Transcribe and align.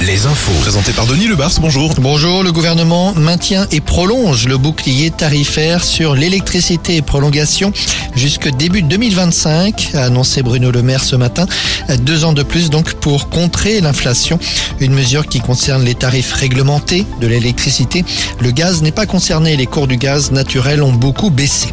Les 0.00 0.24
infos. 0.24 0.52
Présenté 0.62 0.92
par 0.92 1.04
Denis 1.04 1.26
Lebars, 1.26 1.52
bonjour. 1.60 1.92
Bonjour, 1.98 2.42
le 2.42 2.50
gouvernement 2.50 3.12
maintient 3.14 3.66
et 3.70 3.82
prolonge 3.82 4.48
le 4.48 4.56
bouclier 4.56 5.10
tarifaire 5.10 5.84
sur 5.84 6.14
l'électricité 6.14 6.96
et 6.96 7.02
prolongation 7.02 7.70
jusque 8.14 8.48
début 8.48 8.80
2025, 8.80 9.90
a 9.94 10.04
annoncé 10.04 10.42
Bruno 10.42 10.70
Le 10.70 10.82
Maire 10.82 11.04
ce 11.04 11.14
matin. 11.14 11.46
Deux 12.00 12.24
ans 12.24 12.32
de 12.32 12.42
plus 12.42 12.70
donc 12.70 12.94
pour 12.94 13.28
contrer 13.28 13.82
l'inflation. 13.82 14.38
Une 14.78 14.94
mesure 14.94 15.26
qui 15.26 15.40
concerne 15.40 15.84
les 15.84 15.94
tarifs 15.94 16.32
réglementés 16.32 17.04
de 17.20 17.26
l'électricité. 17.26 18.02
Le 18.40 18.52
gaz 18.52 18.80
n'est 18.80 18.92
pas 18.92 19.04
concerné, 19.04 19.56
les 19.56 19.66
cours 19.66 19.88
du 19.88 19.98
gaz 19.98 20.30
naturel 20.30 20.82
ont 20.82 20.92
beaucoup 20.92 21.28
baissé. 21.28 21.68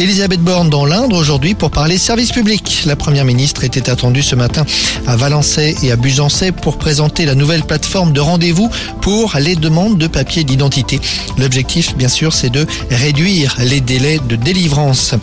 Elisabeth 0.00 0.40
Borne 0.40 0.70
dans 0.70 0.86
l'Indre 0.86 1.14
aujourd'hui 1.14 1.52
pour 1.52 1.70
parler 1.70 1.98
service 1.98 2.32
public. 2.32 2.84
La 2.86 2.96
première 2.96 3.26
ministre 3.26 3.64
était 3.64 3.90
attendue 3.90 4.22
ce 4.22 4.34
matin 4.34 4.64
à 5.06 5.14
Valençay 5.14 5.74
et 5.82 5.92
à 5.92 5.96
Busancais 5.96 6.52
pour 6.52 6.78
présenter 6.78 7.26
la 7.26 7.34
nouvelle 7.34 7.64
plateforme 7.64 8.14
de 8.14 8.20
rendez-vous 8.20 8.70
pour 9.02 9.34
les 9.38 9.56
demandes 9.56 9.98
de 9.98 10.06
papier 10.06 10.42
d'identité. 10.42 11.02
L'objectif, 11.36 11.94
bien 11.98 12.08
sûr, 12.08 12.32
c'est 12.32 12.48
de 12.48 12.66
réduire 12.90 13.56
les 13.58 13.82
délais 13.82 14.20
de 14.26 14.36
délivrance. 14.36 15.14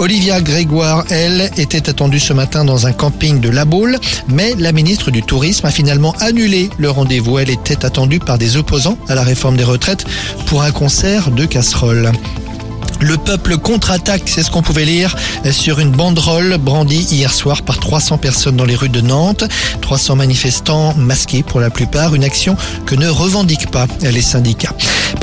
Olivia 0.00 0.40
Grégoire, 0.40 1.04
elle, 1.10 1.52
était 1.56 1.88
attendue 1.88 2.18
ce 2.18 2.32
matin 2.32 2.64
dans 2.64 2.88
un 2.88 2.92
camping 2.92 3.38
de 3.38 3.50
La 3.50 3.64
Baule, 3.64 4.00
mais 4.26 4.56
la 4.58 4.72
ministre 4.72 5.12
du 5.12 5.22
Tourisme 5.22 5.66
a 5.66 5.70
finalement 5.70 6.12
annulé 6.18 6.70
le 6.78 6.90
rendez-vous. 6.90 7.38
Elle 7.38 7.50
était 7.50 7.84
attendue 7.84 8.18
par 8.18 8.38
des 8.38 8.56
opposants 8.56 8.98
à 9.06 9.14
la 9.14 9.22
réforme 9.22 9.56
des 9.56 9.62
retraites 9.62 10.04
pour 10.46 10.62
un 10.62 10.72
concert 10.72 11.30
de 11.30 11.46
casseroles. 11.46 12.10
Le 13.00 13.16
peuple 13.16 13.58
contre-attaque, 13.58 14.22
c'est 14.26 14.42
ce 14.42 14.50
qu'on 14.50 14.62
pouvait 14.62 14.84
lire 14.84 15.14
sur 15.50 15.78
une 15.78 15.90
banderole 15.90 16.56
brandie 16.58 17.06
hier 17.10 17.32
soir 17.32 17.62
par 17.62 17.78
300 17.78 18.18
personnes 18.18 18.56
dans 18.56 18.64
les 18.64 18.76
rues 18.76 18.88
de 18.88 19.00
Nantes. 19.00 19.44
300 19.80 20.16
manifestants 20.16 20.94
masqués 20.94 21.42
pour 21.42 21.60
la 21.60 21.70
plupart, 21.70 22.14
une 22.14 22.24
action 22.24 22.56
que 22.86 22.94
ne 22.94 23.08
revendiquent 23.08 23.70
pas 23.70 23.86
les 24.00 24.22
syndicats. 24.22 24.74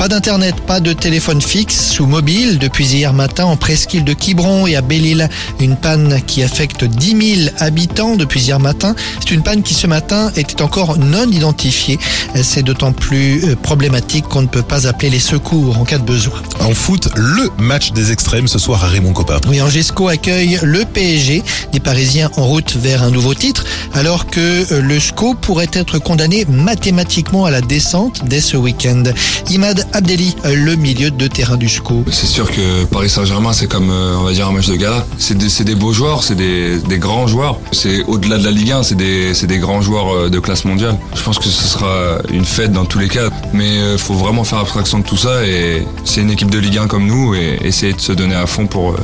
Pas 0.02 0.08
d'internet, 0.08 0.56
pas 0.66 0.80
de 0.80 0.92
téléphone 0.92 1.40
fixe 1.40 2.00
ou 2.00 2.06
mobile 2.06 2.58
depuis 2.58 2.86
hier 2.86 3.12
matin 3.12 3.44
en 3.44 3.56
presqu'île 3.56 4.02
de 4.02 4.12
Quiberon 4.14 4.66
et 4.66 4.74
à 4.74 4.80
Belle-Île. 4.80 5.28
Une 5.60 5.76
panne 5.76 6.20
qui 6.26 6.42
affecte 6.42 6.82
10 6.82 7.36
000 7.44 7.50
habitants 7.60 8.16
depuis 8.16 8.40
hier 8.40 8.58
matin. 8.58 8.96
C'est 9.20 9.30
une 9.30 9.44
panne 9.44 9.62
qui 9.62 9.74
ce 9.74 9.86
matin 9.86 10.32
était 10.34 10.60
encore 10.60 10.98
non 10.98 11.30
identifiée. 11.30 12.00
C'est 12.42 12.64
d'autant 12.64 12.90
plus 12.90 13.44
euh, 13.44 13.54
problématique 13.54 14.24
qu'on 14.26 14.42
ne 14.42 14.48
peut 14.48 14.64
pas 14.64 14.88
appeler 14.88 15.08
les 15.08 15.20
secours 15.20 15.78
en 15.78 15.84
cas 15.84 15.98
de 15.98 16.04
besoin. 16.04 16.42
En 16.58 16.74
foot, 16.74 17.08
le 17.14 17.48
match 17.58 17.92
des 17.92 18.10
extrêmes 18.10 18.48
ce 18.48 18.58
soir 18.58 18.84
à 18.84 18.88
Raymond 18.88 19.12
Coppa. 19.12 19.38
Oui, 19.48 19.62
Angesco 19.62 20.08
accueille 20.08 20.58
le 20.64 20.84
PSG, 20.84 21.44
des 21.72 21.78
Parisiens 21.78 22.28
en 22.36 22.46
route 22.46 22.74
vers 22.74 23.04
un 23.04 23.10
nouveau 23.12 23.34
titre, 23.34 23.64
alors 23.94 24.26
que 24.26 24.40
euh, 24.72 24.82
le 24.82 24.98
SCO 24.98 25.34
pourrait 25.34 25.70
être 25.72 26.00
condamné 26.00 26.44
mathématiquement 26.48 27.44
à 27.44 27.52
la 27.52 27.60
descente 27.60 28.22
dès 28.24 28.40
ce 28.40 28.56
week-end. 28.56 29.04
Imad 29.48 29.86
Abdelli, 29.94 30.34
euh, 30.44 30.54
le 30.54 30.76
milieu 30.76 31.10
de 31.10 31.26
terrain 31.26 31.56
du 31.56 31.68
SCO. 31.68 32.04
C'est 32.10 32.26
sûr 32.26 32.50
que 32.50 32.84
Paris 32.84 33.10
Saint-Germain, 33.10 33.52
c'est 33.52 33.66
comme, 33.66 33.90
euh, 33.90 34.16
on 34.18 34.24
va 34.24 34.32
dire, 34.32 34.48
un 34.48 34.52
match 34.52 34.68
de 34.68 34.76
gala. 34.76 35.04
C'est 35.18 35.36
des, 35.36 35.48
c'est 35.48 35.64
des 35.64 35.74
beaux 35.74 35.92
joueurs, 35.92 36.22
c'est 36.24 36.34
des, 36.34 36.78
des 36.78 36.98
grands 36.98 37.26
joueurs. 37.26 37.58
C'est 37.72 38.02
au-delà 38.04 38.38
de 38.38 38.44
la 38.44 38.50
Ligue 38.50 38.72
1, 38.72 38.82
c'est 38.82 38.94
des, 38.94 39.34
c'est 39.34 39.46
des 39.46 39.58
grands 39.58 39.82
joueurs 39.82 40.14
euh, 40.14 40.30
de 40.30 40.38
classe 40.38 40.64
mondiale. 40.64 40.96
Je 41.14 41.22
pense 41.22 41.38
que 41.38 41.44
ce 41.44 41.68
sera 41.68 42.18
une 42.32 42.44
fête 42.44 42.72
dans 42.72 42.84
tous 42.86 42.98
les 42.98 43.08
cas. 43.08 43.28
Mais 43.52 43.78
euh, 43.78 43.98
faut 43.98 44.14
vraiment 44.14 44.44
faire 44.44 44.58
abstraction 44.58 44.98
de 45.00 45.04
tout 45.04 45.16
ça 45.16 45.44
et 45.46 45.86
c'est 46.04 46.20
une 46.22 46.30
équipe 46.30 46.50
de 46.50 46.58
Ligue 46.58 46.78
1 46.78 46.86
comme 46.86 47.06
nous 47.06 47.34
et 47.34 47.58
essayer 47.62 47.92
de 47.92 48.00
se 48.00 48.12
donner 48.12 48.34
à 48.34 48.46
fond 48.46 48.66
pour, 48.66 48.96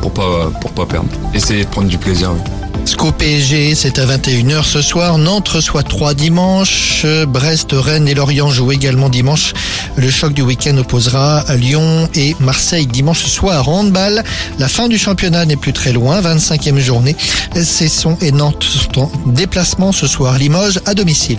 pour 0.00 0.12
pas, 0.12 0.50
pour 0.60 0.70
pas 0.72 0.86
perdre. 0.86 1.08
Essayer 1.34 1.64
de 1.64 1.68
prendre 1.70 1.88
du 1.88 1.98
plaisir. 1.98 2.32
oui. 2.32 2.40
SCO 2.86 3.10
PSG, 3.10 3.74
c'est 3.74 3.98
à 3.98 4.06
21h 4.06 4.62
ce 4.62 4.80
soir. 4.80 5.18
Nantes 5.18 5.48
reçoit 5.48 5.82
3 5.82 6.14
dimanche. 6.14 7.04
Brest, 7.26 7.70
Rennes 7.72 8.06
et 8.06 8.14
Lorient 8.14 8.48
jouent 8.48 8.70
également 8.70 9.08
dimanche. 9.08 9.54
Le 9.96 10.10
choc 10.10 10.34
du 10.34 10.42
week-end 10.42 10.76
opposera 10.76 11.44
Lyon 11.56 12.08
et 12.14 12.36
Marseille 12.40 12.86
dimanche 12.86 13.24
soir. 13.24 13.68
En 13.68 13.80
handball, 13.80 14.22
la 14.58 14.68
fin 14.68 14.88
du 14.88 14.98
championnat 14.98 15.46
n'est 15.46 15.56
plus 15.56 15.72
très 15.72 15.92
loin. 15.92 16.20
25e 16.20 16.78
journée. 16.78 17.16
Cesson 17.54 18.18
et 18.20 18.30
Nantes 18.30 18.64
sont 18.64 19.00
en 19.02 19.10
déplacement 19.26 19.92
ce 19.92 20.06
soir. 20.06 20.38
Limoges 20.38 20.80
à 20.84 20.94
domicile. 20.94 21.38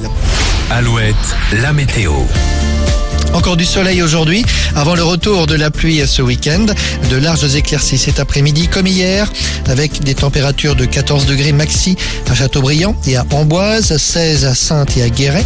Alouette, 0.71 1.15
la 1.61 1.71
météo. 1.71 2.13
Encore 3.33 3.57
du 3.57 3.65
soleil 3.65 4.01
aujourd'hui, 4.01 4.43
avant 4.75 4.95
le 4.95 5.03
retour 5.03 5.47
de 5.47 5.55
la 5.55 5.69
pluie 5.69 6.01
ce 6.07 6.21
week-end. 6.21 6.65
De 7.11 7.17
larges 7.17 7.55
éclaircies 7.55 7.97
cet 7.97 8.19
après-midi 8.19 8.67
comme 8.67 8.87
hier, 8.87 9.31
avec 9.67 10.01
des 10.03 10.15
températures 10.15 10.75
de 10.75 10.85
14 10.85 11.25
degrés 11.25 11.51
maxi 11.51 11.97
à 12.29 12.35
Châteaubriand 12.35 12.95
et 13.05 13.15
à 13.15 13.25
Amboise, 13.31 13.95
16 13.95 14.45
à 14.45 14.55
Sainte 14.55 14.97
et 14.97 15.03
à 15.03 15.09
Guéret. 15.09 15.45